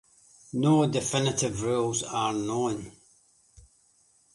No 0.53 0.87
definitive 0.87 1.61
rules 1.61 2.01
are 2.01 2.33
known. 2.33 2.91